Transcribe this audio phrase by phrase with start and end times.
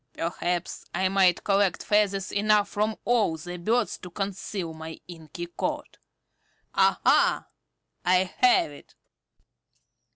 [0.13, 5.99] Perhaps I might collect feathers enough from all the birds to conceal my inky coat.
[6.73, 7.45] Aha!
[8.03, 8.95] I have it."